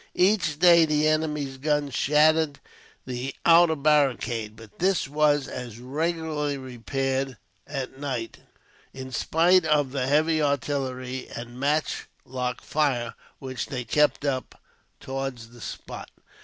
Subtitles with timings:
[0.15, 2.59] Each day the enemy's guns shattered
[3.05, 8.39] the outer barricade, but this was as regularly repaired at night,
[8.95, 14.59] in spite of the heavy artillery and matchlock fire which they kept up
[14.99, 16.09] towards the spot.